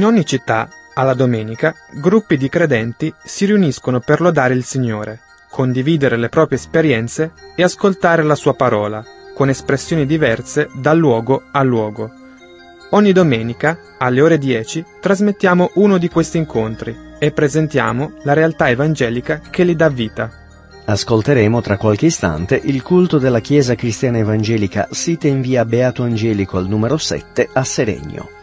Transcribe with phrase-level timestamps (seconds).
[0.00, 5.20] In ogni città, alla domenica, gruppi di credenti si riuniscono per lodare il Signore,
[5.50, 11.62] condividere le proprie esperienze e ascoltare la sua parola, con espressioni diverse da luogo a
[11.62, 12.10] luogo.
[12.92, 19.42] Ogni domenica, alle ore 10, trasmettiamo uno di questi incontri e presentiamo la realtà evangelica
[19.50, 20.30] che li dà vita.
[20.86, 26.56] Ascolteremo tra qualche istante il culto della Chiesa Cristiana Evangelica sita in via Beato Angelico
[26.56, 28.38] al numero 7 a Seregno.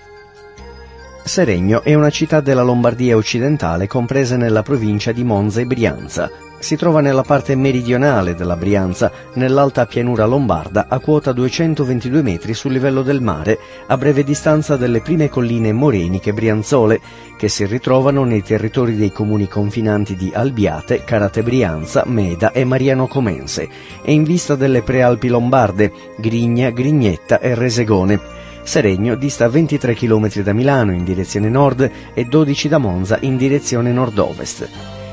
[1.28, 6.32] Seregno è una città della Lombardia occidentale compresa nella provincia di Monza e Brianza.
[6.58, 12.72] Si trova nella parte meridionale della Brianza, nell'alta pianura lombarda, a quota 222 metri sul
[12.72, 17.00] livello del mare, a breve distanza dalle prime colline moreniche brianzole,
[17.38, 23.06] che si ritrovano nei territori dei comuni confinanti di Albiate, Carate Brianza, Meda e Mariano
[23.06, 23.70] Comense,
[24.02, 28.37] e in vista delle prealpi lombarde, Grigna, Grignetta e Resegone
[28.68, 33.94] Seregno dista 23 km da Milano in direzione nord e 12 da Monza in direzione
[33.94, 34.68] nord-ovest.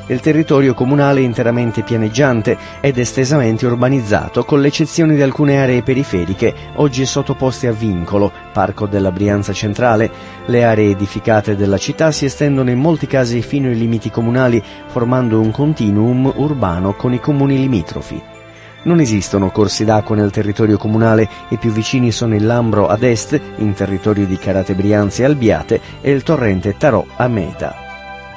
[0.09, 6.53] Il territorio comunale è interamente pianeggiante ed estesamente urbanizzato, con l'eccezione di alcune aree periferiche,
[6.75, 10.11] oggi sottoposte a vincolo, Parco della Brianza Centrale.
[10.47, 15.39] Le aree edificate della città si estendono in molti casi fino ai limiti comunali, formando
[15.39, 18.34] un continuum urbano con i comuni limitrofi.
[18.85, 23.41] Non esistono corsi d'acqua nel territorio comunale, i più vicini sono il Lambro ad est,
[23.57, 27.77] in territorio di Carate Brianza e Albiate, e il torrente Tarò a Meta.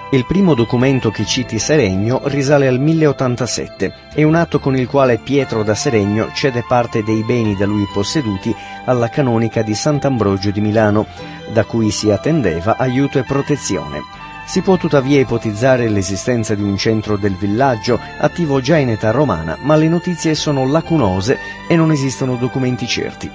[0.10, 3.94] Il primo documento che citi Seregno risale al 1087.
[4.14, 7.86] È un atto con il quale Pietro da Seregno cede parte dei beni da lui
[7.94, 8.56] posseduti
[8.86, 11.08] alla canonica di Sant'Ambrogio di Milano,
[11.52, 14.17] da cui si attendeva aiuto e protezione.
[14.48, 19.58] Si può tuttavia ipotizzare l'esistenza di un centro del villaggio attivo già in età romana,
[19.60, 21.38] ma le notizie sono lacunose
[21.68, 23.30] e non esistono documenti certi.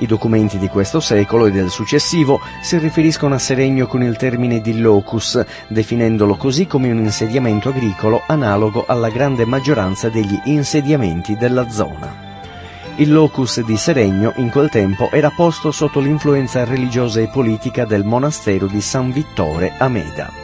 [0.00, 4.60] I documenti di questo secolo e del successivo si riferiscono a Seregno con il termine
[4.60, 11.70] di locus, definendolo così come un insediamento agricolo analogo alla grande maggioranza degli insediamenti della
[11.70, 12.28] zona.
[12.96, 18.04] Il locus di Seregno in quel tempo era posto sotto l'influenza religiosa e politica del
[18.04, 20.39] monastero di San Vittore a Meda.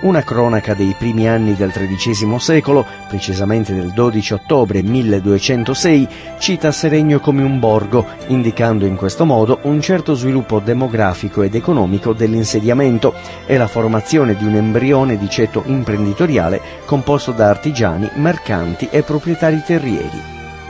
[0.00, 7.18] Una cronaca dei primi anni del XIII secolo, precisamente del 12 ottobre 1206, cita Seregno
[7.18, 13.12] come un borgo, indicando in questo modo un certo sviluppo demografico ed economico dell'insediamento
[13.44, 19.60] e la formazione di un embrione di ceto imprenditoriale composto da artigiani, mercanti e proprietari
[19.66, 20.22] terrieri.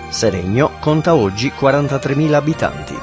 [0.08, 2.94] Seregno conta oggi 43.000 abitanti.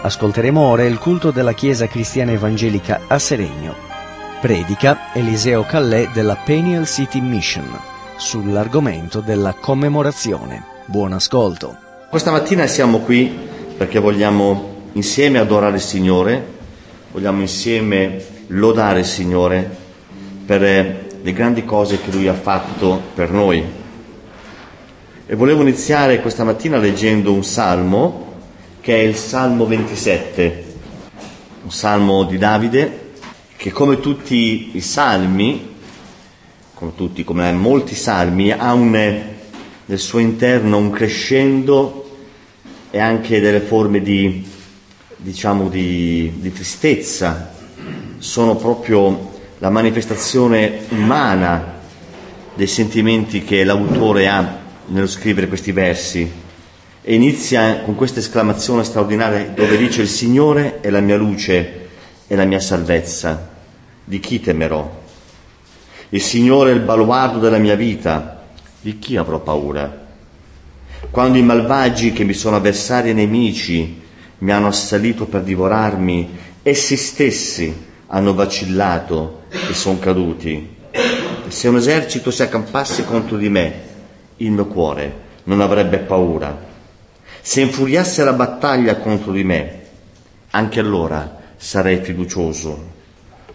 [0.00, 3.87] Ascolteremo ora il culto della Chiesa Cristiana Evangelica a Seregno.
[4.40, 7.76] Predica Eliseo Callè della Peniel City Mission
[8.16, 10.62] sull'argomento della commemorazione.
[10.84, 11.76] Buon ascolto.
[12.08, 13.36] Questa mattina siamo qui
[13.76, 16.46] perché vogliamo insieme adorare il Signore,
[17.10, 19.76] vogliamo insieme lodare il Signore
[20.46, 23.64] per le grandi cose che Lui ha fatto per noi.
[25.26, 28.34] E volevo iniziare questa mattina leggendo un salmo
[28.80, 30.64] che è il Salmo 27,
[31.64, 33.06] un salmo di Davide
[33.58, 35.74] che come tutti i salmi,
[36.74, 38.92] come tutti, come molti salmi, ha un,
[39.84, 42.08] nel suo interno un crescendo
[42.88, 44.46] e anche delle forme di,
[45.16, 47.52] diciamo, di, di tristezza,
[48.18, 51.80] sono proprio la manifestazione umana
[52.54, 56.30] dei sentimenti che l'autore ha nello scrivere questi versi.
[57.02, 61.86] E inizia con questa esclamazione straordinaria dove dice il Signore è la mia luce
[62.28, 63.48] e la mia salvezza.
[64.04, 65.06] Di chi temerò?
[66.10, 68.46] Il Signore è il baluardo della mia vita.
[68.80, 70.06] Di chi avrò paura?
[71.10, 74.02] Quando i malvagi che mi sono avversari e nemici
[74.38, 80.76] mi hanno assalito per divorarmi, essi stessi hanno vacillato e sono caduti.
[81.48, 83.82] Se un esercito si accampasse contro di me,
[84.36, 86.66] il mio cuore non avrebbe paura.
[87.40, 89.80] Se infuriasse la battaglia contro di me,
[90.50, 92.96] anche allora sarei fiducioso.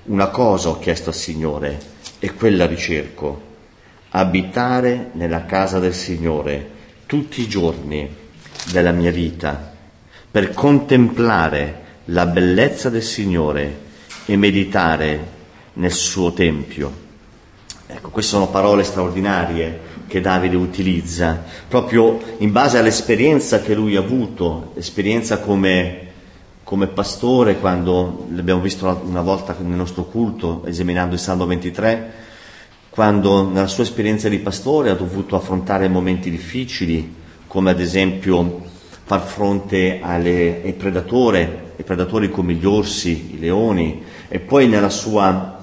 [0.03, 1.79] Una cosa ho chiesto al Signore
[2.19, 3.41] e quella ricerco,
[4.09, 6.69] abitare nella casa del Signore
[7.05, 8.07] tutti i giorni
[8.71, 9.71] della mia vita,
[10.29, 13.79] per contemplare la bellezza del Signore
[14.25, 15.27] e meditare
[15.73, 17.01] nel suo tempio.
[17.87, 23.99] Ecco, queste sono parole straordinarie che Davide utilizza, proprio in base all'esperienza che lui ha
[23.99, 26.02] avuto, esperienza come,
[26.73, 32.11] come pastore, quando l'abbiamo visto una volta nel nostro culto, esaminando il Salmo 23,
[32.89, 37.13] quando nella sua esperienza di pastore ha dovuto affrontare momenti difficili,
[37.45, 38.63] come ad esempio
[39.03, 45.59] far fronte alle, ai, ai predatori come gli orsi, i leoni, e poi nella sua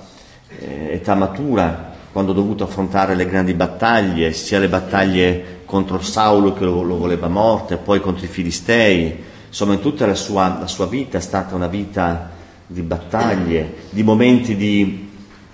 [0.60, 6.52] eh, età matura quando ho dovuto affrontare le grandi battaglie, sia le battaglie contro Saulo
[6.52, 9.29] che lo, lo voleva morto, e poi contro i Filistei.
[9.50, 12.30] Insomma, in tutta la sua, la sua vita è stata una vita
[12.68, 15.08] di battaglie, di momenti di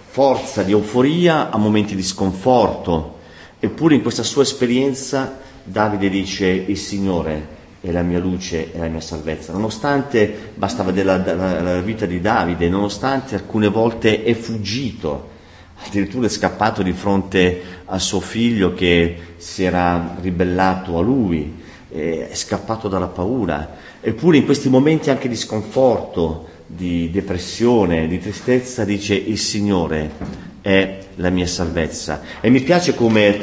[0.07, 3.21] forza, di euforia a momenti di sconforto.
[3.59, 8.89] Eppure in questa sua esperienza Davide dice il Signore è la mia luce e la
[8.89, 9.53] mia salvezza.
[9.53, 15.31] Nonostante, basta vedere la, la, la vita di Davide, nonostante alcune volte è fuggito,
[15.87, 22.31] addirittura è scappato di fronte a suo figlio che si era ribellato a lui, è
[22.33, 29.15] scappato dalla paura, eppure in questi momenti anche di sconforto, di depressione, di tristezza, dice
[29.15, 30.11] il Signore
[30.61, 32.21] è la mia salvezza.
[32.41, 33.39] E mi piace come,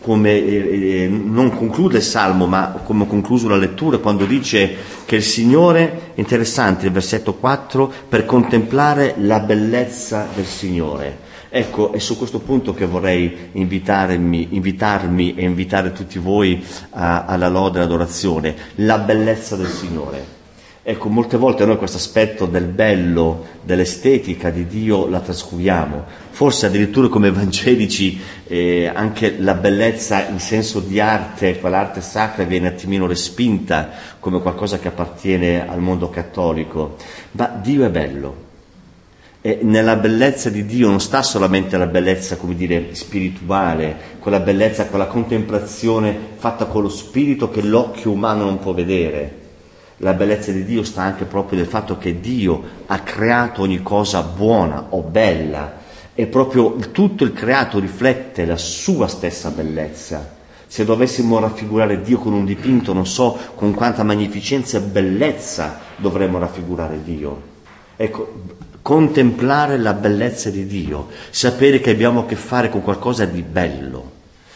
[0.00, 4.76] come eh, eh, non conclude il Salmo, ma come ha concluso la lettura, quando dice
[5.04, 11.32] che il Signore, interessante il versetto 4, per contemplare la bellezza del Signore.
[11.56, 16.60] Ecco, è su questo punto che vorrei invitarmi, invitarmi e invitare tutti voi
[16.90, 20.26] a, alla lode e all'adorazione, la bellezza del Signore.
[20.82, 26.04] Ecco, molte volte noi questo aspetto del bello, dell'estetica di Dio la trascuriamo.
[26.30, 32.66] Forse addirittura come evangelici eh, anche la bellezza in senso di arte, quell'arte sacra viene
[32.66, 36.96] un attimino respinta come qualcosa che appartiene al mondo cattolico.
[37.30, 38.43] Ma Dio è bello,
[39.46, 44.86] e nella bellezza di Dio non sta solamente la bellezza, come dire, spirituale, quella bellezza,
[44.86, 49.42] quella contemplazione fatta con lo spirito che l'occhio umano non può vedere.
[49.98, 54.22] La bellezza di Dio sta anche proprio nel fatto che Dio ha creato ogni cosa
[54.22, 55.74] buona o bella
[56.14, 60.36] e proprio tutto il creato riflette la sua stessa bellezza.
[60.66, 66.38] Se dovessimo raffigurare Dio con un dipinto, non so con quanta magnificenza e bellezza dovremmo
[66.38, 67.52] raffigurare Dio.
[67.96, 68.32] Ecco,
[68.84, 74.10] contemplare la bellezza di Dio, sapere che abbiamo a che fare con qualcosa di bello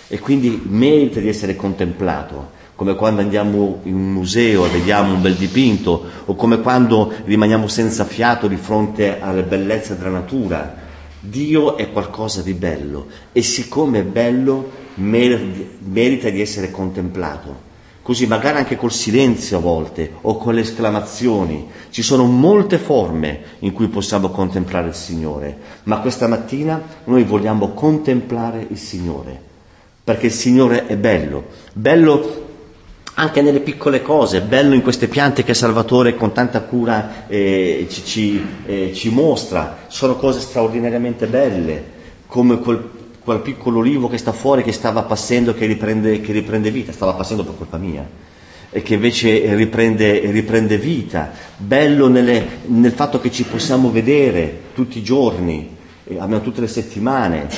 [0.07, 5.23] e quindi merita di essere contemplato, come quando andiamo in un museo e vediamo un
[5.23, 10.77] bel dipinto o come quando rimaniamo senza fiato di fronte alle bellezze della natura.
[11.21, 17.68] Dio è qualcosa di bello e siccome è bello merita di essere contemplato
[18.09, 21.69] così magari anche col silenzio a volte o con le esclamazioni.
[21.91, 27.75] Ci sono molte forme in cui possiamo contemplare il Signore, ma questa mattina noi vogliamo
[27.75, 29.39] contemplare il Signore,
[30.03, 32.47] perché il Signore è bello, bello
[33.13, 38.05] anche nelle piccole cose, bello in queste piante che Salvatore con tanta cura eh, ci,
[38.07, 41.85] ci, eh, ci mostra, sono cose straordinariamente belle,
[42.27, 42.98] come quel
[43.29, 47.13] quel piccolo olivo che sta fuori, che stava passando, che riprende, che riprende vita, stava
[47.13, 48.09] passando per colpa mia,
[48.71, 51.33] e che invece riprende, riprende vita.
[51.59, 55.77] Bello nelle, nel fatto che ci possiamo vedere tutti i giorni,
[56.17, 57.49] almeno tutte le settimane.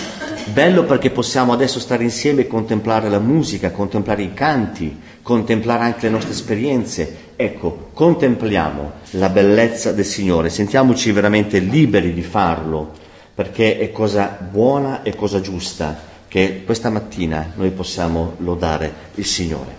[0.53, 6.07] Bello perché possiamo adesso stare insieme e contemplare la musica, contemplare i canti, contemplare anche
[6.07, 7.29] le nostre esperienze.
[7.37, 13.07] Ecco, contempliamo la bellezza del Signore, sentiamoci veramente liberi di farlo
[13.41, 19.79] perché è cosa buona e cosa giusta che questa mattina noi possiamo lodare il Signore.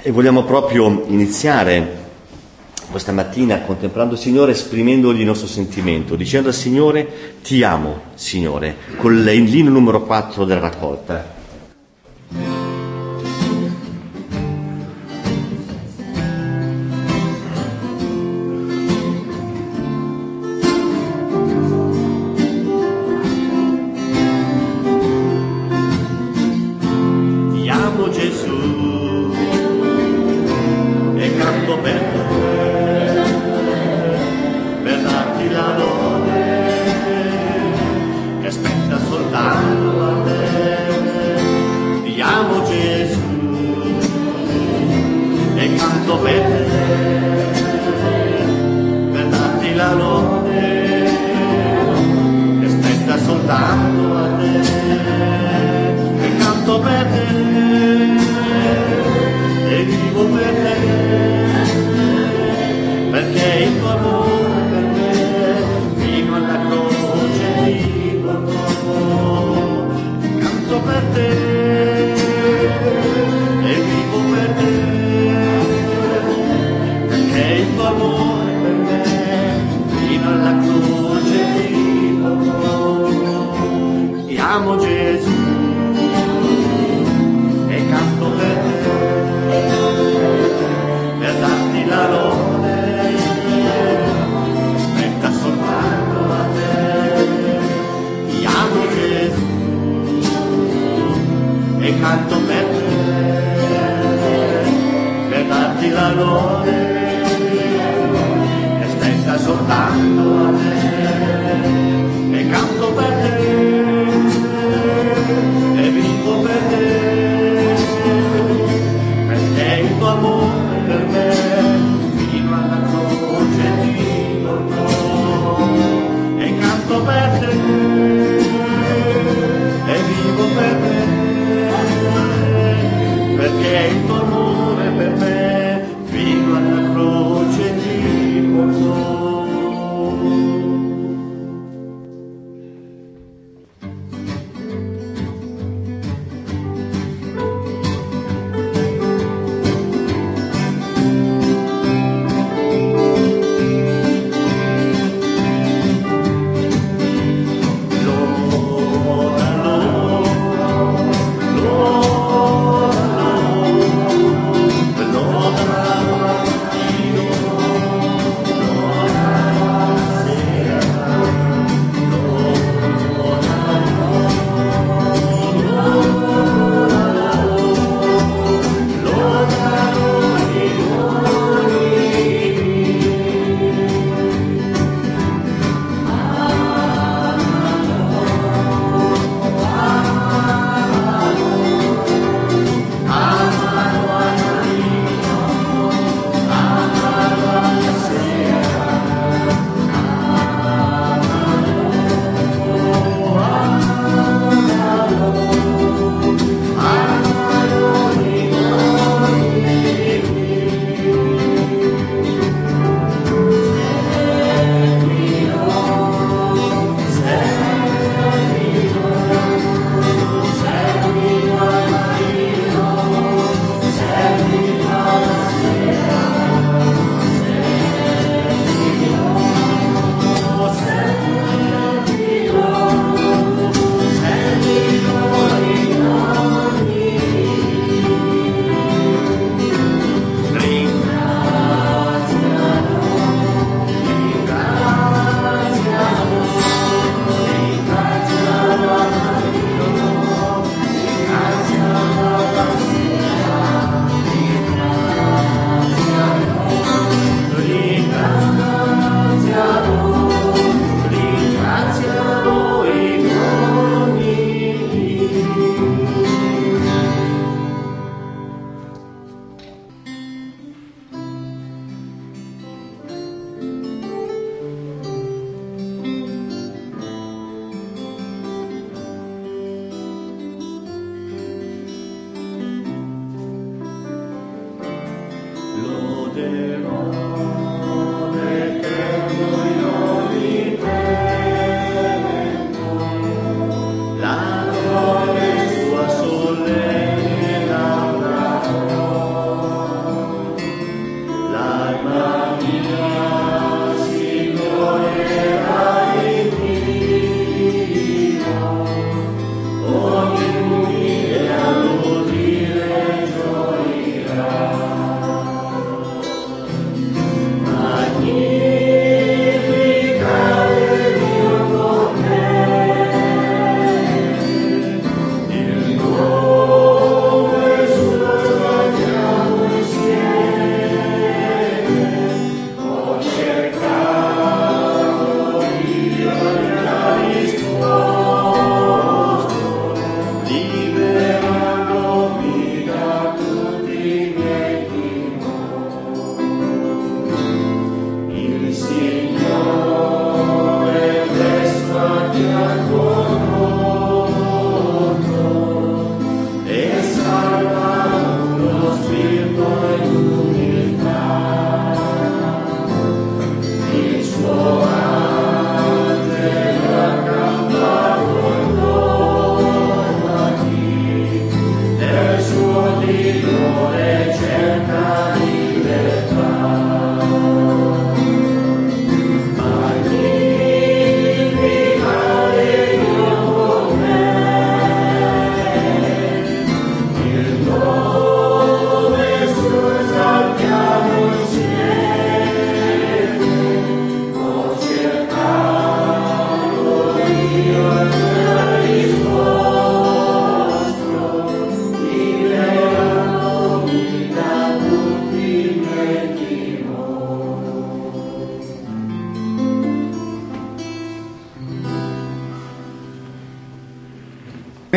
[0.00, 1.98] E vogliamo proprio iniziare
[2.88, 8.76] questa mattina contemplando il Signore, esprimendogli il nostro sentimento, dicendo al Signore ti amo, Signore,
[8.96, 11.41] con l'inno numero 4 della raccolta.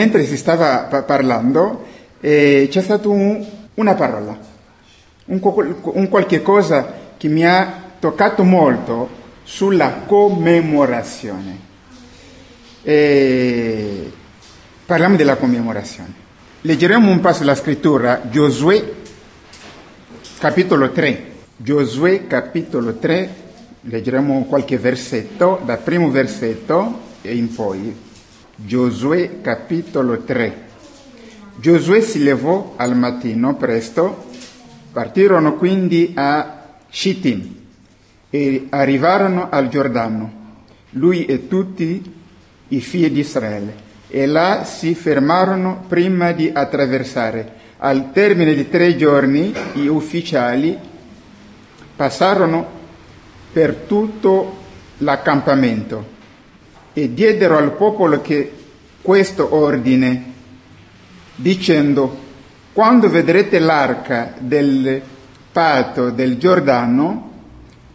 [0.05, 1.83] Mentre si stava pa- parlando,
[2.21, 3.43] eh, c'è stata un,
[3.73, 4.37] una parola,
[5.25, 9.09] un, un qualche cosa che mi ha toccato molto
[9.41, 11.59] sulla commemorazione.
[12.83, 14.11] E
[14.85, 16.13] parliamo della commemorazione.
[16.61, 18.83] Leggeremo un passo della scrittura, Giosuè
[20.37, 21.31] capitolo 3.
[21.57, 23.35] Giosuè capitolo 3,
[23.81, 28.04] leggeremo qualche versetto, dal primo versetto e in poi.
[28.57, 30.63] Giosuè capitolo 3.
[31.57, 34.27] Giosuè si levò al mattino presto,
[34.93, 37.55] partirono quindi a Shittim
[38.29, 42.13] e arrivarono al Giordano, lui e tutti
[42.69, 43.75] i figli di Israele,
[44.07, 47.63] e là si fermarono prima di attraversare.
[47.79, 50.77] Al termine di tre giorni gli ufficiali
[51.93, 52.65] passarono
[53.51, 54.57] per tutto
[54.99, 56.13] l'accampamento
[56.97, 58.53] e diedero al popolo che
[59.01, 60.31] questo ordine,
[61.35, 62.23] dicendo,
[62.71, 65.01] quando vedrete l'arca del
[65.51, 67.31] patto del Giordano,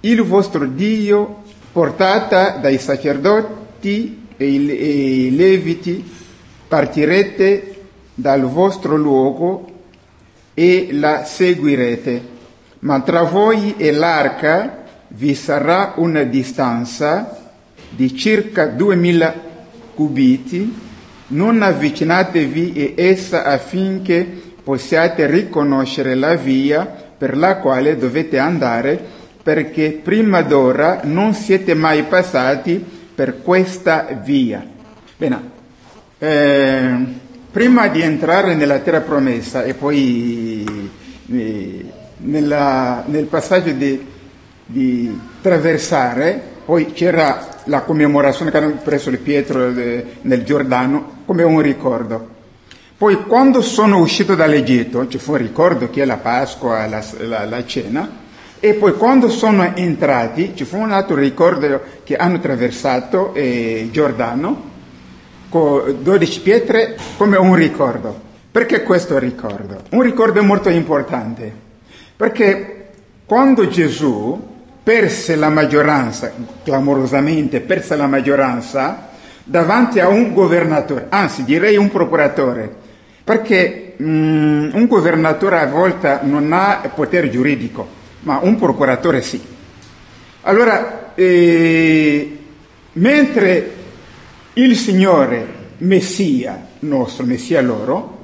[0.00, 1.42] il vostro Dio,
[1.72, 6.04] portata dai sacerdoti e i leviti,
[6.68, 7.80] partirete
[8.12, 9.64] dal vostro luogo
[10.52, 12.22] e la seguirete,
[12.80, 17.39] ma tra voi e l'arca vi sarà una distanza
[17.90, 19.48] di circa 2000
[19.94, 20.88] cubiti,
[21.28, 24.26] non avvicinatevi a essa affinché
[24.62, 28.98] possiate riconoscere la via per la quale dovete andare,
[29.42, 32.82] perché prima d'ora non siete mai passati
[33.14, 34.64] per questa via.
[35.16, 35.50] Bene,
[36.18, 36.94] eh,
[37.50, 40.90] prima di entrare nella terra promessa e poi
[41.30, 41.84] eh,
[42.18, 44.06] nella, nel passaggio di,
[44.66, 51.60] di traversare, poi c'era la commemorazione che hanno preso le pietre nel Giordano come un
[51.60, 52.38] ricordo.
[52.96, 57.44] Poi quando sono uscito dall'Egitto, ci fu un ricordo che è la Pasqua, la, la,
[57.46, 58.08] la cena,
[58.60, 64.68] e poi quando sono entrati ci fu un altro ricordo che hanno attraversato eh, Giordano
[65.48, 68.28] con 12 pietre come un ricordo.
[68.50, 69.82] Perché questo ricordo?
[69.92, 71.50] Un ricordo molto importante,
[72.16, 72.88] perché
[73.24, 74.49] quando Gesù
[74.82, 76.32] perse la maggioranza,
[76.64, 79.08] clamorosamente perse la maggioranza,
[79.44, 82.72] davanti a un governatore, anzi direi un procuratore,
[83.24, 87.86] perché um, un governatore a volte non ha potere giuridico,
[88.20, 89.40] ma un procuratore sì.
[90.42, 92.38] Allora, eh,
[92.92, 93.70] mentre
[94.54, 98.18] il Signore Messia, nostro Messia loro,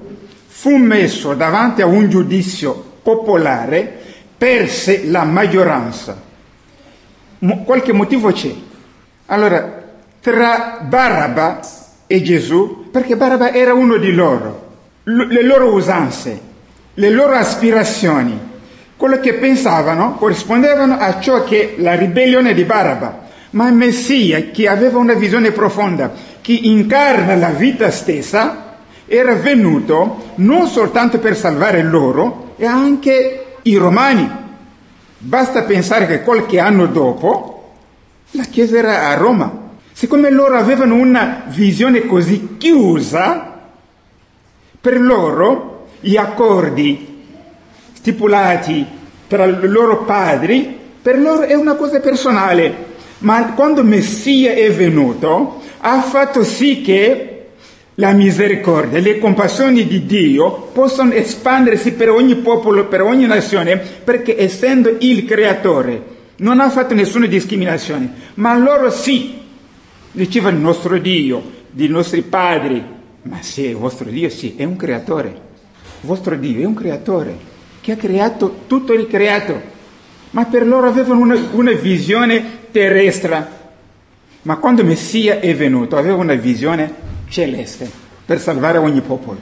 [0.46, 4.00] fu messo davanti a un giudizio popolare,
[4.36, 6.25] perse la maggioranza.
[7.64, 8.52] Qualche motivo c'è.
[9.26, 9.82] Allora,
[10.20, 11.60] tra Baraba
[12.06, 14.64] e Gesù, perché Baraba era uno di loro,
[15.04, 16.40] L- le loro usanze,
[16.94, 18.38] le loro aspirazioni,
[18.96, 23.24] quello che pensavano corrispondevano a ciò che la ribellione di Baraba.
[23.50, 30.66] Ma Messia, che aveva una visione profonda, che incarna la vita stessa, era venuto non
[30.66, 34.44] soltanto per salvare loro, e anche i romani.
[35.18, 37.74] Basta pensare che qualche anno dopo
[38.32, 39.64] la Chiesa era a Roma.
[39.92, 43.54] Siccome loro avevano una visione così chiusa,
[44.80, 47.24] per loro gli accordi
[47.92, 48.86] stipulati
[49.26, 52.94] tra i loro padri, per loro è una cosa personale.
[53.18, 57.35] Ma quando Messia è venuto, ha fatto sì che
[57.98, 64.38] la misericordia, le compassioni di Dio possano espandersi per ogni popolo, per ogni nazione, perché
[64.38, 69.38] essendo il creatore non ha fatto nessuna discriminazione, ma loro sì,
[70.12, 72.84] diceva il nostro Dio, dei nostri padri,
[73.22, 77.54] ma sì, il vostro Dio sì, è un creatore, il vostro Dio è un creatore
[77.80, 79.74] che ha creato tutto il creato,
[80.32, 83.54] ma per loro avevano una, una visione terrestre,
[84.42, 87.90] ma quando Messia è venuto aveva una visione celeste
[88.24, 89.38] per salvare ogni popolo.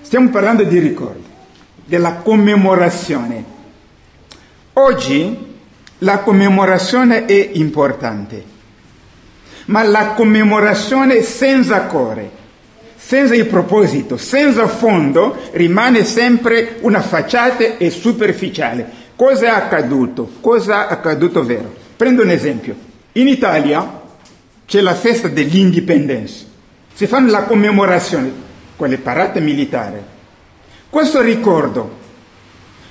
[0.00, 1.22] Stiamo parlando di ricordo,
[1.84, 3.52] della commemorazione.
[4.74, 5.52] Oggi
[5.98, 8.44] la commemorazione è importante,
[9.66, 12.30] ma la commemorazione senza cuore,
[12.96, 19.02] senza il proposito, senza fondo, rimane sempre una facciata e superficiale.
[19.16, 20.28] Cosa è accaduto?
[20.40, 21.72] Cosa è accaduto vero?
[21.96, 22.74] Prendo un esempio.
[23.12, 24.02] In Italia
[24.66, 26.52] c'è la festa dell'indipendenza
[26.94, 28.32] si fanno la commemorazione,
[28.76, 29.98] quelle parate militari.
[30.88, 32.02] Questo ricordo.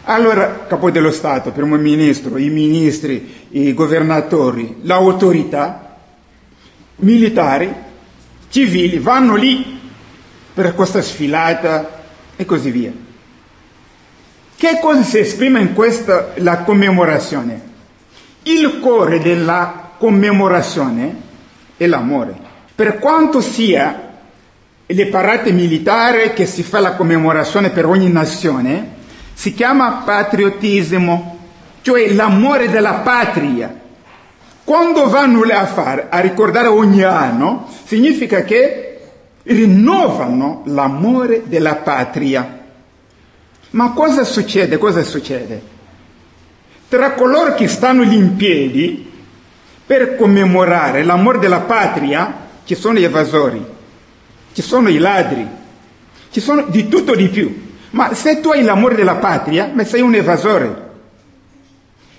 [0.04, 6.00] Allora, capo dello Stato, primo ministro, i ministri, i governatori, l'autorità,
[6.98, 7.74] militari,
[8.50, 9.80] civili, vanno lì
[10.54, 12.02] per questa sfilata
[12.36, 12.92] e così via.
[14.56, 17.72] Che cosa si esprime in questa la commemorazione?
[18.44, 21.16] Il cuore della commemorazione
[21.78, 22.43] è l'amore.
[22.76, 24.12] Per quanto sia
[24.86, 29.02] le parate militari che si fa la commemorazione per ogni nazione,
[29.34, 31.38] si chiama patriottismo,
[31.82, 33.82] cioè l'amore della patria.
[34.64, 39.00] Quando vanno a fare, a ricordare ogni anno, significa che
[39.44, 42.62] rinnovano l'amore della patria.
[43.72, 44.78] Ma cosa succede?
[44.78, 45.62] Cosa succede?
[46.88, 49.12] Tra coloro che stanno lì in piedi
[49.86, 53.64] per commemorare l'amore della patria ci sono gli evasori,
[54.54, 55.48] ci sono i ladri,
[56.32, 57.72] ci sono di tutto di più.
[57.92, 60.82] Ma se tu hai l'amore della patria, ma sei un evasore.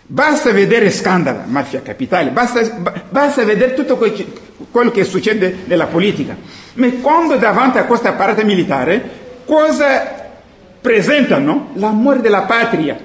[0.06, 2.60] Basta vedere scandalo, mafia capitale, basta,
[3.08, 6.36] basta vedere tutto quello che succede nella politica.
[6.74, 9.02] Ma quando davanti a questa parata militare,
[9.46, 10.28] cosa
[10.80, 11.70] presentano?
[11.74, 12.96] L'amore della patria.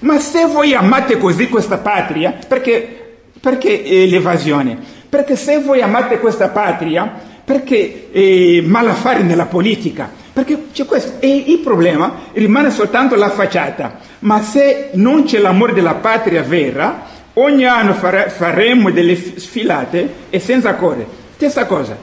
[0.00, 4.78] Ma se voi amate così questa patria, perché, perché eh, l'evasione?
[5.08, 7.10] Perché se voi amate questa patria,
[7.44, 10.10] perché eh, malaffare nella politica?
[10.32, 11.14] Perché c'è questo.
[11.20, 13.98] E il problema rimane soltanto la facciata.
[14.20, 20.38] Ma se non c'è l'amore della patria vera, ogni anno fare, faremo delle sfilate e
[20.38, 21.06] senza cuore.
[21.34, 21.96] Stessa cosa.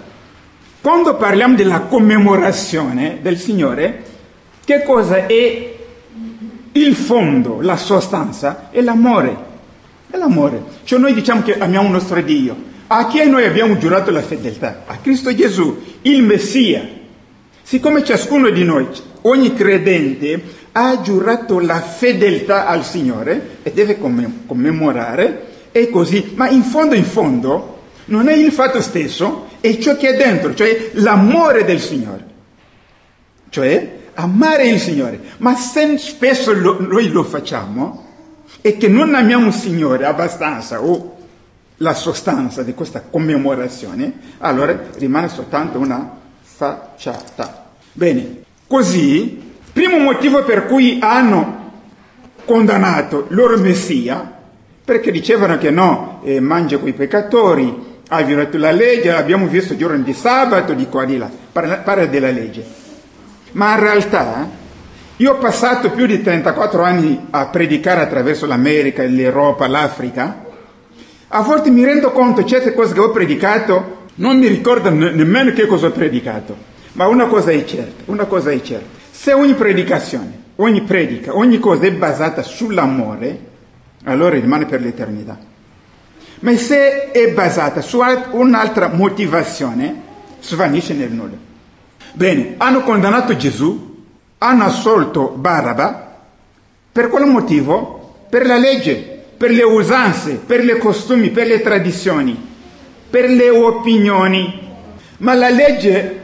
[0.81, 4.03] Quando parliamo della commemorazione del Signore,
[4.65, 5.75] che cosa è
[6.71, 8.69] il fondo, la sostanza?
[8.71, 9.37] È l'amore.
[10.09, 10.61] È l'amore.
[10.83, 12.73] Cioè noi diciamo che amiamo il nostro Dio.
[12.87, 14.83] A chi noi abbiamo giurato la fedeltà?
[14.85, 16.87] A Cristo Gesù, il Messia.
[17.63, 18.87] Siccome ciascuno di noi,
[19.21, 20.39] ogni credente,
[20.71, 27.05] ha giurato la fedeltà al Signore e deve commemorare, è così, ma in fondo, in
[27.05, 32.23] fondo, non è il fatto stesso, è ciò che è dentro, cioè l'amore del Signore.
[33.49, 35.19] Cioè amare il Signore.
[35.37, 38.03] Ma se spesso lo, noi lo facciamo,
[38.61, 41.14] e che non amiamo il Signore abbastanza o
[41.77, 47.71] la sostanza di questa commemorazione, allora rimane soltanto una facciata.
[47.91, 51.71] Bene, così, primo motivo per cui hanno
[52.45, 54.33] condannato loro Messia,
[54.85, 59.79] perché dicevano che no, eh, mangia quei peccatori, ha violato la legge, l'abbiamo visto il
[59.79, 62.63] giorno di sabato, di qua di là, parla della legge.
[63.53, 64.49] Ma in realtà
[65.17, 70.44] io ho passato più di 34 anni a predicare attraverso l'America, l'Europa, l'Africa,
[71.27, 75.65] a volte mi rendo conto certe cose che ho predicato, non mi ricordo nemmeno che
[75.65, 76.55] cosa ho predicato,
[76.93, 78.87] ma una cosa è certa, una cosa è certa.
[79.09, 83.39] Se ogni predicazione, ogni predica, ogni cosa è basata sull'amore,
[84.03, 85.37] allora rimane per l'eternità.
[86.39, 90.01] Ma se è basata su un'altra motivazione,
[90.41, 91.37] svanisce nel nulla.
[92.13, 94.03] Bene, hanno condannato Gesù,
[94.37, 96.21] hanno assolto Baraba,
[96.91, 98.17] per quale motivo?
[98.29, 102.37] Per la legge per le usanze, per le costumi, per le tradizioni,
[103.09, 104.61] per le opinioni.
[105.17, 106.19] Ma la legge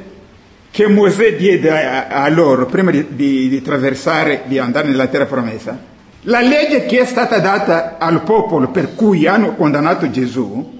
[0.71, 5.25] che Mosè diede a, a loro prima di, di, di attraversare, di andare nella terra
[5.25, 5.77] promessa,
[6.25, 10.79] la legge che è stata data al popolo per cui hanno condannato Gesù,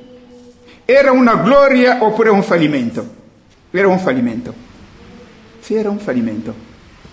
[0.86, 3.20] era una gloria oppure un fallimento?
[3.72, 4.54] Era un fallimento.
[5.60, 6.70] Sì, era un fallimento.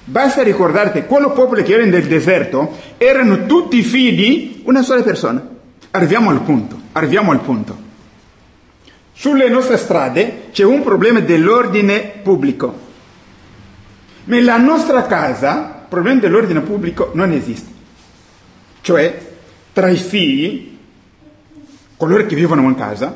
[0.09, 5.47] Basta ricordarti, quello popolo che era nel deserto erano tutti figli di una sola persona.
[5.91, 7.77] Arriviamo al punto, arriviamo al punto.
[9.13, 12.87] Sulle nostre strade c'è un problema dell'ordine pubblico.
[14.25, 17.71] Nella nostra casa il problema dell'ordine pubblico non esiste.
[18.81, 19.27] Cioè,
[19.75, 20.79] tra i figli,
[21.99, 23.15] coloro che vivono in casa,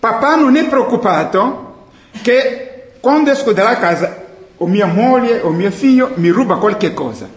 [0.00, 1.88] papà non è preoccupato
[2.22, 4.15] che quando esco dalla casa
[4.58, 7.28] o mia moglie o mio figlio mi ruba qualche cosa.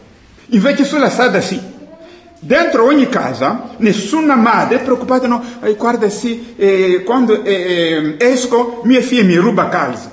[0.47, 1.77] Invece sulla strada sì.
[2.41, 8.25] Dentro ogni casa nessuna madre è preoccupata, no, eh, guarda sì, eh, quando eh, eh
[8.31, 10.09] esco mia figlia mi ruba calza,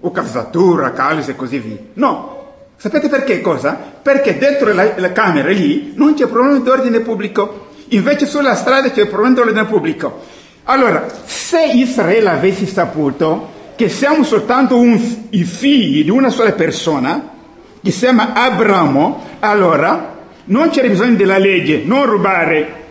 [0.00, 1.76] o calzatura, calze e così via.
[1.94, 3.78] No, sapete perché cosa?
[4.00, 8.90] Perché dentro la, la camera lì non c'è problema di ordine pubblico, invece sulla strada
[8.90, 10.22] c'è problema di ordine pubblico.
[10.64, 14.98] Allora, se Israele avesse saputo che siamo soltanto un,
[15.30, 17.34] i figli di una sola persona,
[17.82, 22.84] che si chiama Abramo, allora non c'era bisogno della legge, non rubare,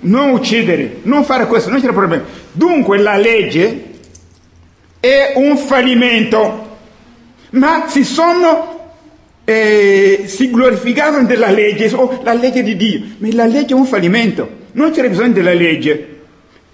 [0.00, 2.24] non uccidere, non fare questo, non c'era problema.
[2.52, 3.90] Dunque la legge
[4.98, 6.76] è un fallimento,
[7.50, 8.92] ma si sono,
[9.44, 13.86] eh, si glorificavano della legge, oh, la legge di Dio, ma la legge è un
[13.86, 16.08] fallimento, non c'era bisogno della legge,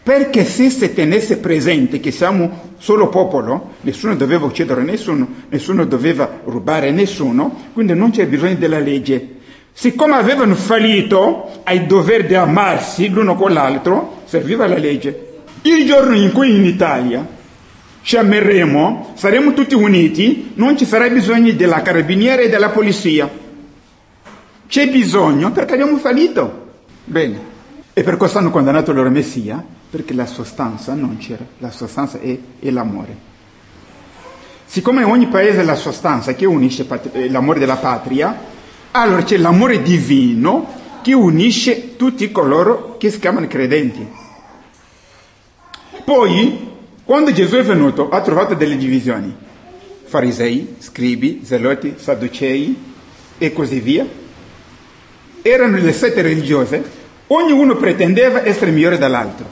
[0.03, 6.41] perché se si tenesse presente che siamo solo popolo, nessuno doveva uccidere nessuno, nessuno doveva
[6.45, 9.37] rubare nessuno, quindi non c'è bisogno della legge.
[9.73, 15.27] Siccome avevano fallito ai doveri di amarsi l'uno con l'altro, serviva la legge.
[15.63, 17.27] Il giorno in cui in Italia
[18.03, 23.29] ci ameremo, saremo tutti uniti, non ci sarà bisogno della carabiniera e della polizia.
[24.67, 26.67] C'è bisogno perché abbiamo fallito.
[27.05, 27.48] Bene.
[27.99, 32.21] E per questo hanno condannato il loro Messia, perché la sostanza non c'era, la sostanza
[32.21, 33.17] è, è l'amore.
[34.67, 38.41] Siccome ogni paese la sostanza che unisce eh, l'amore della patria,
[38.93, 44.07] allora c'è l'amore divino che unisce tutti coloro che si chiamano credenti.
[46.05, 46.71] Poi,
[47.03, 49.35] quando Gesù è venuto, ha trovato delle divisioni.
[50.05, 52.81] Farisei, scribi, zeloti, sadducei
[53.39, 54.07] e così via.
[55.43, 59.47] Erano le sette religiose, ognuno pretendeva essere migliore dall'altro.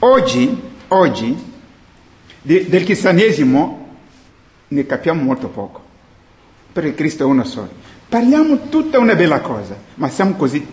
[0.00, 1.36] Oggi, oggi,
[2.42, 3.88] del cristianesimo
[4.68, 5.88] ne capiamo molto poco
[6.72, 7.70] perché Cristo è uno solo.
[8.08, 10.66] Parliamo tutta una bella cosa, ma siamo così,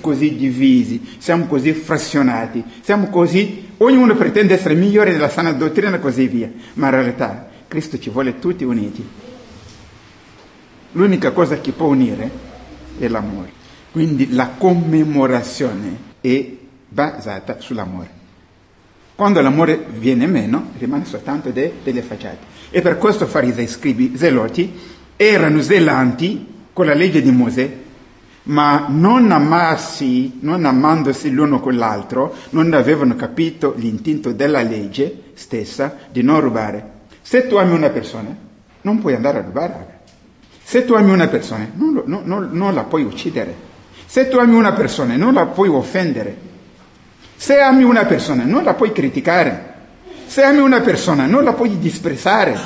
[0.00, 6.00] così divisi, siamo così frazionati, siamo così, ognuno pretende essere migliore della sana dottrina e
[6.00, 9.04] così via, ma in realtà Cristo ci vuole tutti uniti.
[10.92, 12.30] L'unica cosa che può unire
[12.98, 13.62] è l'amore.
[13.94, 16.44] Quindi la commemorazione è
[16.88, 18.10] basata sull'amore.
[19.14, 22.38] Quando l'amore viene meno, rimane soltanto de, delle facciate.
[22.70, 24.76] E per questo farisei, scribi, zeloti,
[25.14, 27.72] erano zelanti con la legge di Mosè,
[28.42, 35.98] ma non amarsi, non amandosi l'uno con l'altro, non avevano capito l'intento della legge stessa
[36.10, 36.90] di non rubare.
[37.22, 38.36] Se tu ami una persona,
[38.80, 39.98] non puoi andare a rubare.
[40.64, 43.70] Se tu ami una persona, non, non, non, non la puoi uccidere.
[44.06, 46.36] Se tu ami una persona, non la puoi offendere.
[47.36, 49.72] Se ami una persona, non la puoi criticare.
[50.26, 52.58] Se ami una persona, non la puoi disprezzare,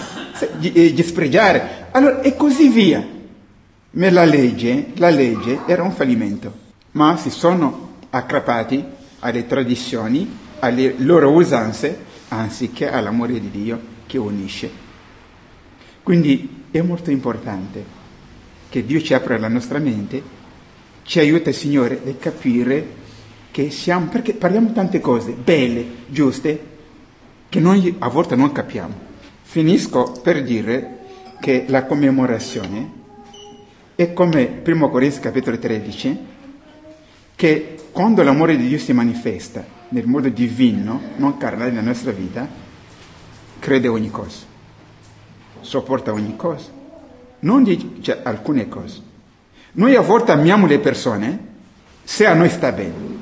[0.61, 1.89] eh, dispregiare.
[1.91, 3.07] Allora, e così via.
[3.91, 6.53] Ma la legge, la legge era un fallimento,
[6.93, 8.85] ma si sono aggrappati
[9.21, 14.71] alle tradizioni, alle loro usanze, anziché all'amore di Dio che unisce.
[16.03, 17.97] Quindi è molto importante
[18.69, 20.23] che Dio ci apra la nostra mente,
[21.09, 22.87] ci aiuta, Signore, a capire
[23.51, 26.63] che siamo, perché parliamo tante cose belle, giuste,
[27.49, 28.95] che noi a volte non capiamo.
[29.41, 30.99] Finisco per dire
[31.41, 32.91] che la commemorazione
[33.95, 36.19] è come 1 Corinzi capitolo 13,
[37.35, 42.47] che quando l'amore di Dio si manifesta nel modo divino, non carnale nella nostra vita,
[43.59, 44.45] crede ogni cosa,
[45.63, 46.71] sopporta ogni cosa,
[47.41, 49.08] non dice cioè, alcune cose.
[49.79, 51.39] Noi a volte amiamo le persone
[52.03, 53.17] se a noi sta bene.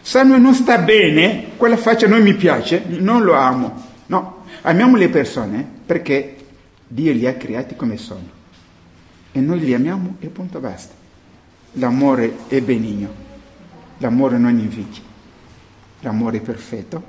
[0.00, 3.84] Se a noi non sta bene, quella faccia non mi piace, non lo amo.
[4.06, 6.36] No, amiamo le persone perché
[6.86, 8.30] Dio li ha creati come sono
[9.32, 10.94] e noi li amiamo e punto basta.
[11.72, 13.12] L'amore è benigno,
[13.98, 15.02] l'amore non invidia,
[16.00, 17.04] l'amore è perfetto,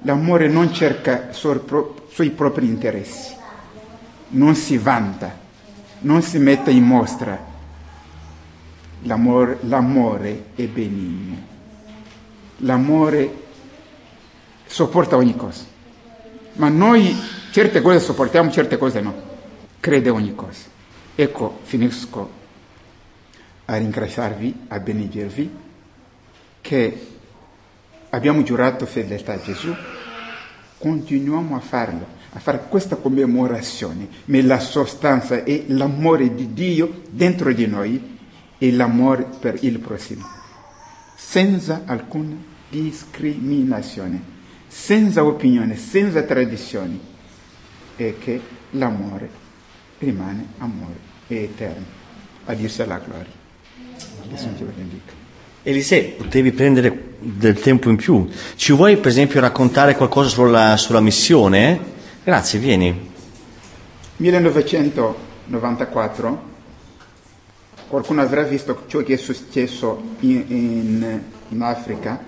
[0.00, 3.32] l'amore non cerca sui propri interessi,
[4.30, 5.41] non si vanta,
[6.02, 7.50] non si mette in mostra.
[9.02, 11.36] L'amore, l'amore è benigno,
[12.58, 13.40] l'amore
[14.64, 15.64] sopporta ogni cosa,
[16.54, 19.14] ma noi Certe cose sopportiamo, certe cose no.
[19.78, 20.62] Crede ogni cosa.
[21.14, 22.30] Ecco, finisco
[23.66, 25.50] a ringraziarvi, a benedirvi
[26.62, 27.06] che
[28.08, 29.70] abbiamo giurato fedeltà a Gesù,
[30.78, 37.52] continuiamo a farlo, a fare questa commemorazione, ma la sostanza è l'amore di Dio dentro
[37.52, 38.18] di noi
[38.56, 40.26] e l'amore per il prossimo,
[41.14, 42.36] senza alcuna
[42.70, 44.20] discriminazione,
[44.66, 46.98] senza opinione, senza tradizioni
[47.96, 48.40] è che
[48.70, 49.28] l'amore
[49.98, 50.96] rimane amore,
[51.28, 52.00] eterno.
[52.46, 53.40] A Dio sia la gloria.
[55.64, 58.28] Elisè, potevi prendere del tempo in più.
[58.56, 61.91] Ci vuoi per esempio raccontare qualcosa sulla, sulla missione?
[62.24, 63.10] Grazie, vieni.
[64.18, 66.50] 1994
[67.88, 72.22] qualcuno avrà visto ciò che è successo in, in, in Africa,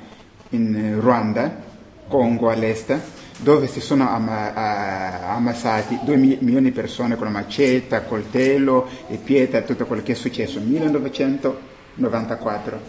[0.49, 1.63] in Ruanda,
[2.09, 2.99] Congo all'est,
[3.39, 10.03] dove si sono ammassati 2 milioni di persone con maceta, coltello e pietra, tutto quello
[10.03, 12.81] che è successo nel 1994.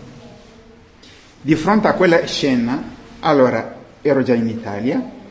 [1.39, 2.81] Di fronte a quella scena,
[3.19, 5.21] allora ero già in Italia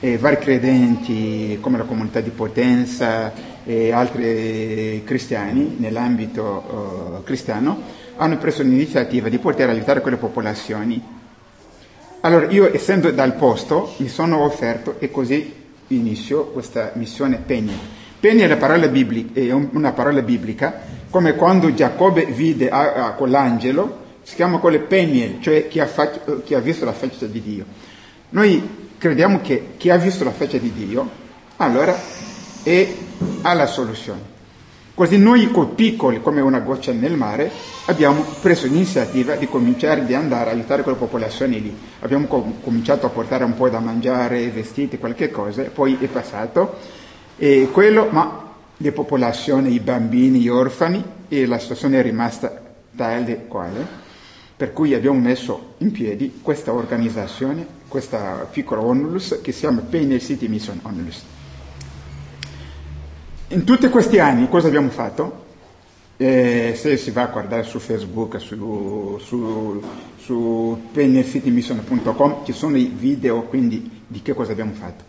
[0.00, 3.32] e vari credenti come la comunità di Potenza
[3.64, 7.78] e altri cristiani nell'ambito uh, cristiano
[8.16, 11.18] hanno preso l'iniziativa di poter aiutare quelle popolazioni
[12.22, 15.54] Allora io essendo dal posto mi sono offerto e così
[15.88, 17.78] inizio questa missione Pegni.
[18.20, 23.12] Pegni è, la parola biblica, è una parola biblica, come quando Giacobbe vide a, a,
[23.12, 27.24] con l'angelo, si chiama quello Peniel, cioè chi ha, fac- chi ha visto la faccia
[27.24, 27.64] di Dio.
[28.30, 31.08] Noi crediamo che chi ha visto la faccia di Dio,
[31.56, 31.98] allora
[32.62, 32.94] è,
[33.40, 34.20] ha la soluzione.
[34.92, 37.50] Così noi con piccoli, come una goccia nel mare,
[37.86, 41.74] abbiamo preso l'iniziativa di cominciare ad andare a aiutare quelle popolazioni lì.
[42.00, 46.76] Abbiamo com- cominciato a portare un po' da mangiare, vestiti, qualche cosa, poi è passato.
[47.38, 52.60] E quello, ma le popolazioni, i bambini, gli orfani, e la situazione è rimasta
[52.94, 53.86] tale quale,
[54.54, 60.20] per cui abbiamo messo in piedi questa organizzazione, questa piccola onlus che si chiama Penny
[60.20, 61.24] City Mission Onlus.
[63.48, 65.48] In tutti questi anni cosa abbiamo fatto?
[66.16, 69.82] Eh, se si va a guardare su Facebook, su, su,
[70.18, 75.02] su pennycitymission.com ci sono i video quindi di che cosa abbiamo fatto.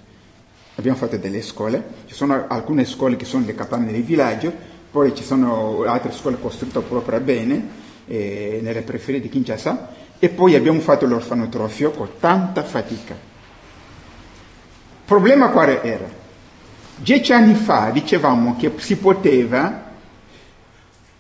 [0.76, 4.52] Abbiamo fatto delle scuole, ci sono alcune scuole che sono le capanne del villaggio,
[4.90, 7.68] poi ci sono altre scuole costruite proprio bene
[8.08, 13.18] eh, nelle periferie di Kinshasa e poi abbiamo fatto l'orfanotrofio con tanta fatica.
[15.04, 16.08] Problema quale era?
[16.96, 19.84] Dieci anni fa dicevamo che si poteva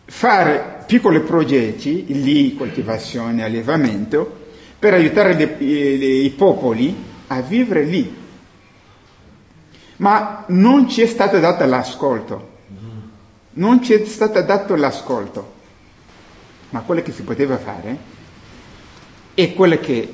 [0.05, 4.39] fare piccoli progetti lì, coltivazione, allevamento,
[4.77, 8.15] per aiutare le, le, i popoli a vivere lì.
[9.95, 12.49] Ma non ci è stato dato l'ascolto.
[13.53, 15.53] Non ci è stato dato l'ascolto.
[16.69, 18.19] Ma quello che si poteva fare
[19.43, 20.13] è quello che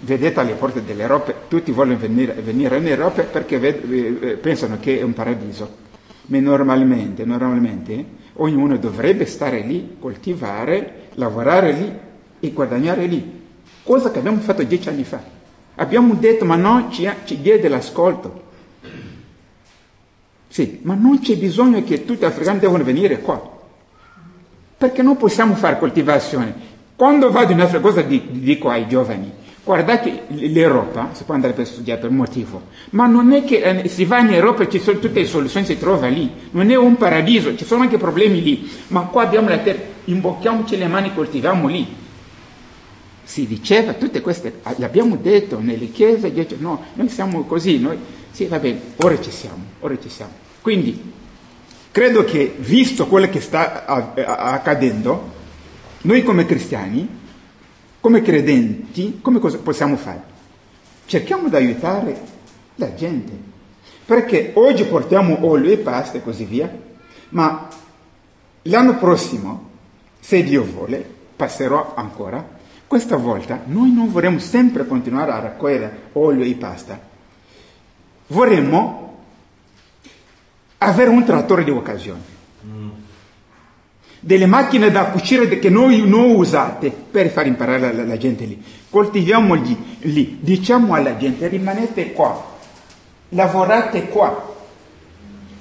[0.00, 4.98] vedete alle porte dell'Europa, tutti vogliono venire, venire in Europa perché ved, eh, pensano che
[4.98, 5.82] è un paradiso.
[6.26, 11.92] Ma normalmente, normalmente ognuno dovrebbe stare lì, coltivare, lavorare lì
[12.40, 13.42] e guadagnare lì.
[13.82, 15.22] Cosa che abbiamo fatto dieci anni fa.
[15.76, 18.42] Abbiamo detto ma no, ci, ci diede l'ascolto.
[20.48, 23.52] Sì, ma non c'è bisogno che tutti gli africani devono venire qua.
[24.76, 26.72] Perché non possiamo fare coltivazione.
[26.96, 29.32] Quando vado in Africa, cosa dico ai giovani?
[29.64, 34.04] Guardate l'Europa, si può andare per studiare per motivo, ma non è che eh, si
[34.04, 36.96] va in Europa e ci sono tutte le soluzioni, si trova lì, non è un
[36.96, 41.66] paradiso, ci sono anche problemi lì, ma qua abbiamo la terra, imbocchiamoci le mani, coltiviamo
[41.66, 41.86] lì.
[43.24, 47.98] Si diceva tutte queste, le abbiamo detto nelle chiese, dice, no, noi siamo così, noi,
[48.30, 50.32] sì va bene, ora ci siamo, ora ci siamo.
[50.60, 51.12] Quindi,
[51.90, 55.32] credo che visto quello che sta accadendo,
[56.04, 57.08] noi come cristiani,
[58.00, 60.32] come credenti, come possiamo fare?
[61.06, 62.20] Cerchiamo di aiutare
[62.74, 63.32] la gente,
[64.04, 66.70] perché oggi portiamo olio e pasta e così via,
[67.30, 67.68] ma
[68.62, 69.70] l'anno prossimo,
[70.20, 71.02] se Dio vuole,
[71.36, 72.52] passerò ancora.
[72.86, 77.00] Questa volta noi non vorremmo sempre continuare a raccogliere olio e pasta,
[78.26, 79.22] vorremmo
[80.78, 82.33] avere un trattore di occasione
[84.24, 88.62] delle macchine da cucire che noi non usate per far imparare la, la gente lì.
[88.88, 92.42] Coltiviamoli lì, diciamo alla gente rimanete qua,
[93.30, 94.52] lavorate qua.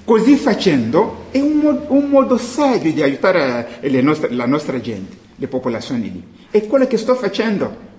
[0.05, 6.11] Così facendo è un, un modo serio di aiutare nostre, la nostra gente, le popolazioni
[6.11, 6.23] lì.
[6.49, 7.91] È quello che sto facendo.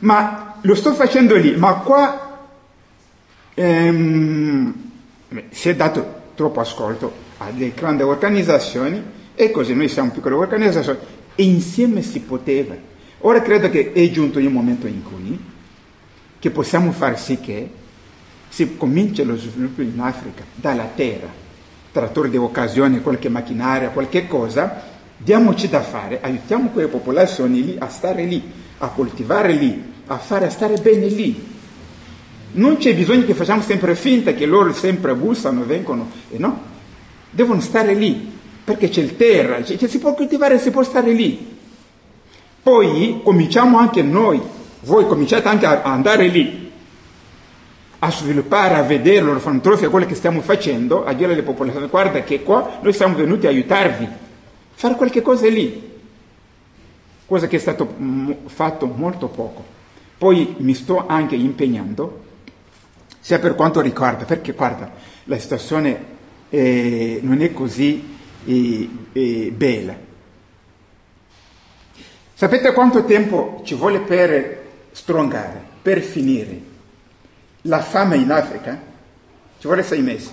[0.00, 2.48] Ma lo sto facendo lì, ma qua
[3.54, 4.74] ehm,
[5.50, 10.98] si è dato troppo ascolto alle grandi organizzazioni e così noi siamo piccole organizzazioni
[11.36, 12.74] e insieme si poteva.
[13.20, 15.38] Ora credo che è giunto il momento in cui
[16.38, 17.70] che possiamo far sì che
[18.48, 21.28] si cominci lo sviluppo in Africa dalla terra,
[21.92, 24.82] trattori di occasione, qualche macchinaria, qualche cosa,
[25.16, 28.42] diamoci da fare, aiutiamo quelle popolazioni lì a stare lì,
[28.78, 31.54] a coltivare lì, a fare a stare bene lì.
[32.52, 36.58] Non c'è bisogno che facciamo sempre finta che loro sempre bussano, vengono, e no,
[37.30, 38.35] devono stare lì,
[38.66, 41.56] perché c'è il terra, cioè, si può coltivare, si può stare lì.
[42.60, 44.42] Poi cominciamo anche noi,
[44.80, 46.68] voi cominciate anche a andare lì,
[48.00, 52.42] a sviluppare, a vedere l'orfanotrofio, quello che stiamo facendo, a dire alle popolazioni, guarda che
[52.42, 54.08] qua noi siamo venuti a aiutarvi,
[54.74, 55.92] fare qualche cosa lì,
[57.24, 57.94] cosa che è stato
[58.46, 59.64] fatto molto poco.
[60.18, 62.24] Poi mi sto anche impegnando,
[63.20, 64.90] sia per quanto riguarda, perché guarda,
[65.22, 66.04] la situazione
[66.50, 68.14] eh, non è così
[68.46, 69.94] e, e bella.
[72.34, 76.60] Sapete quanto tempo ci vuole per strongare, per finire?
[77.62, 78.80] La fame in Africa
[79.58, 80.30] ci vuole sei mesi.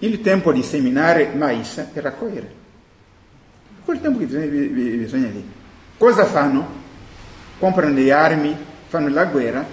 [0.00, 2.52] Il tempo di seminare mais e raccogliere.
[3.84, 5.44] Quel tempo che bisogna, bisogna lì.
[5.96, 6.66] Cosa fanno?
[7.58, 8.56] Comprano le armi,
[8.86, 9.66] fanno la guerra,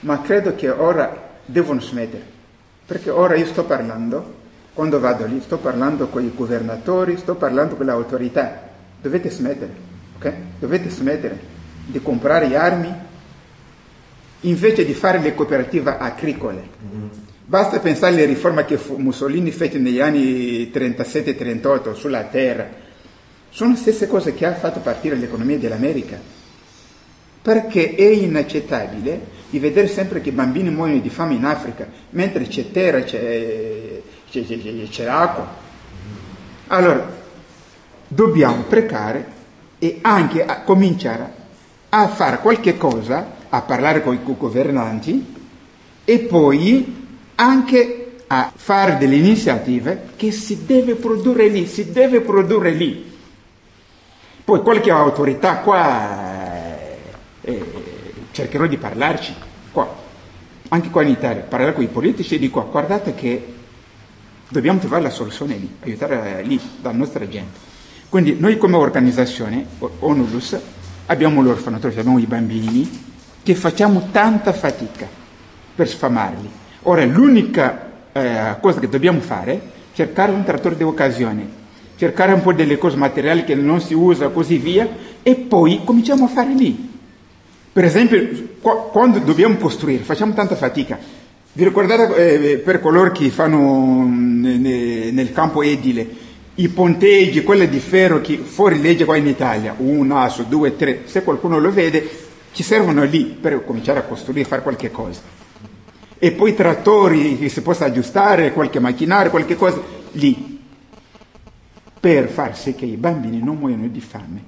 [0.00, 2.24] ma credo che ora devono smettere,
[2.84, 4.34] perché ora io sto parlando,
[4.78, 8.68] quando vado lì, sto parlando con i governatori, sto parlando con le autorità,
[9.02, 9.72] dovete smettere,
[10.18, 10.32] ok?
[10.60, 11.36] Dovete smettere
[11.84, 12.94] di comprare armi
[14.42, 16.68] invece di fare le cooperative agricole.
[17.44, 22.68] Basta pensare alle riforme che Mussolini fece negli anni 37-38 sulla terra.
[23.50, 26.20] Sono le stesse cose che ha fatto partire l'economia dell'America.
[27.42, 29.20] Perché è inaccettabile
[29.50, 33.87] di vedere sempre che i bambini muoiono di fame in Africa, mentre c'è terra, c'è,
[34.30, 35.46] c'è, c'è, c'è acqua.
[36.68, 37.16] Allora,
[38.08, 39.36] dobbiamo precare
[39.78, 41.36] e anche a cominciare
[41.90, 45.34] a fare qualche cosa, a parlare con i governanti
[46.04, 47.06] e poi
[47.36, 53.16] anche a fare delle iniziative che si deve produrre lì, si deve produrre lì.
[54.44, 56.76] Poi qualche autorità qua
[57.40, 57.64] eh,
[58.32, 59.34] cercherò di parlarci,
[59.72, 59.94] qua,
[60.68, 63.56] anche qua in Italia, parlare con i politici e dico guardate che
[64.48, 67.66] dobbiamo trovare la soluzione lì, aiutare lì, la nostra gente.
[68.08, 69.66] Quindi noi come organizzazione,
[70.00, 70.56] Onulus,
[71.06, 73.06] abbiamo l'orfanotrofio, abbiamo i bambini
[73.42, 75.06] che facciamo tanta fatica
[75.74, 79.60] per sfamarli Ora, l'unica eh, cosa che dobbiamo fare è
[79.92, 81.46] cercare un trattore di occasione,
[81.96, 84.88] cercare un po' delle cose materiali che non si usa, così via,
[85.22, 86.88] e poi cominciamo a fare lì.
[87.72, 88.26] Per esempio,
[88.60, 90.98] qua, quando dobbiamo costruire, facciamo tanta fatica.
[91.58, 96.06] Vi ricordate eh, per coloro che fanno nel, nel campo edile
[96.54, 101.00] i ponteggi, quelle di ferro che fuori legge qua in Italia, un asso, due, tre,
[101.06, 102.08] se qualcuno lo vede,
[102.52, 105.20] ci servono lì per cominciare a costruire, fare qualche cosa
[106.20, 109.82] e poi trattori che si possa aggiustare, qualche macchinario, qualche cosa
[110.12, 110.60] lì,
[111.98, 114.42] per far sì che i bambini non muoiano di fame.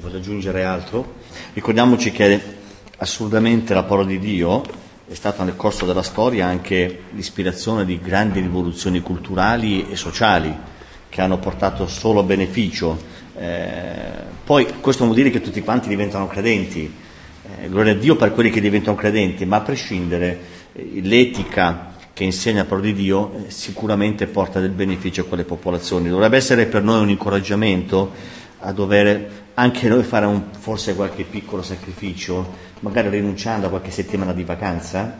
[0.00, 1.14] Voglio aggiungere altro?
[1.54, 2.40] Ricordiamoci che
[2.98, 8.40] assolutamente la parola di Dio è stata nel corso della storia anche l'ispirazione di grandi
[8.40, 10.54] rivoluzioni culturali e sociali
[11.08, 12.98] che hanno portato solo beneficio.
[13.36, 16.92] Eh, poi questo vuol dire che tutti quanti diventano credenti,
[17.60, 20.40] eh, gloria a Dio per quelli che diventano credenti, ma a prescindere
[20.72, 26.08] l'etica che insegna la parola di Dio eh, sicuramente porta del beneficio a quelle popolazioni.
[26.08, 28.12] Dovrebbe essere per noi un incoraggiamento
[28.60, 34.32] a dover anche noi fare un, forse qualche piccolo sacrificio, magari rinunciando a qualche settimana
[34.32, 35.18] di vacanza,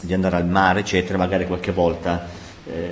[0.00, 2.28] di andare al mare, eccetera, magari qualche volta
[2.66, 2.90] eh,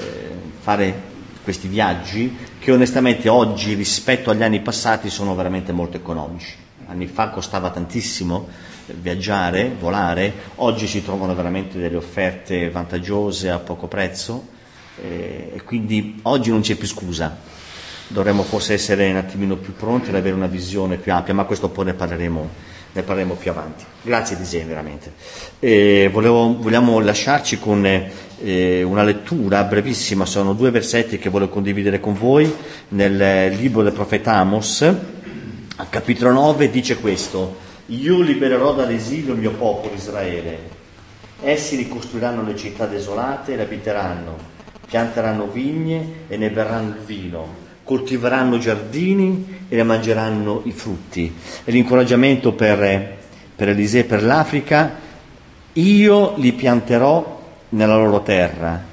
[0.61, 6.55] fare questi viaggi che onestamente oggi rispetto agli anni passati sono veramente molto economici.
[6.89, 8.49] Anni fa costava tantissimo
[8.87, 14.47] viaggiare, volare, oggi si trovano veramente delle offerte vantaggiose a poco prezzo
[15.01, 17.37] eh, e quindi oggi non c'è più scusa,
[18.09, 21.69] dovremmo forse essere un attimino più pronti ad avere una visione più ampia, ma questo
[21.69, 22.49] poi ne parleremo,
[22.93, 23.85] ne parleremo più avanti.
[24.03, 25.13] Grazie Disegno veramente.
[25.59, 32.01] Eh, volevo, vogliamo lasciarci con eh, una lettura brevissima, sono due versetti che voglio condividere
[32.01, 32.53] con voi
[32.89, 37.65] nel libro del profeta Amos, al capitolo 9 dice questo.
[37.91, 40.75] Io libererò dall'esilio il mio popolo Israele.
[41.43, 44.37] Essi ricostruiranno le città desolate e le abiteranno,
[44.89, 51.33] pianteranno vigne e ne berranno il vino, coltiveranno giardini e ne mangeranno i frutti.
[51.65, 53.17] E l'incoraggiamento per,
[53.55, 54.97] per Elisee e per l'Africa,
[55.73, 58.85] io li pianterò nella loro terra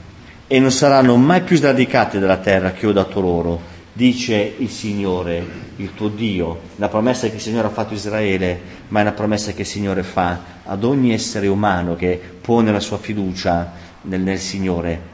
[0.46, 5.46] e non saranno mai più sradicati dalla terra che ho dato loro dice il Signore,
[5.76, 9.12] il tuo Dio, la promessa che il Signore ha fatto a Israele, ma è una
[9.12, 13.72] promessa che il Signore fa ad ogni essere umano che pone la sua fiducia
[14.02, 15.12] nel, nel Signore,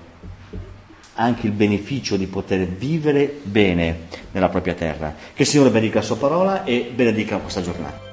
[1.20, 5.13] anche il beneficio di poter vivere bene nella propria terra.
[5.34, 8.07] Che il Signore benedica la sua parola e benedica questa giornata.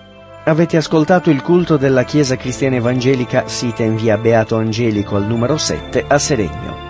[0.44, 5.56] Avete ascoltato il culto della Chiesa Cristiana Evangelica sita in via Beato Angelico al numero
[5.56, 6.84] 7 a Seregno.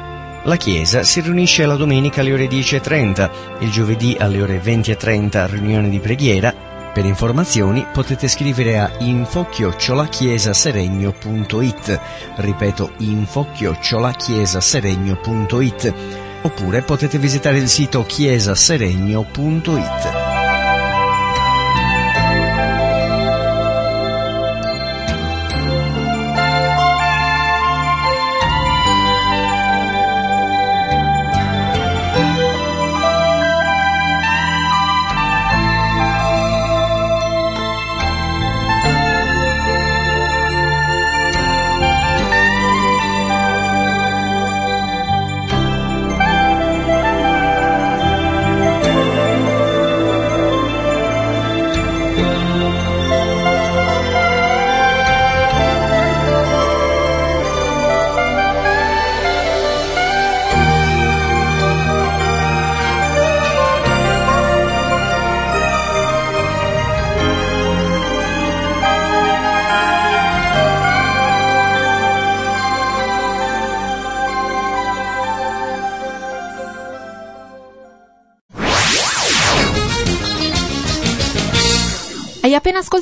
[0.45, 5.89] La Chiesa si riunisce la domenica alle ore 10.30, il giovedì alle ore 20.30 riunione
[5.89, 6.66] di preghiera.
[6.97, 12.01] Per informazioni potete scrivere a info-chiesa-seregno.it,
[12.37, 15.95] ripeto info-chiesa-seregno.it,
[16.41, 20.36] oppure potete visitare il sito chiesaseregno.it.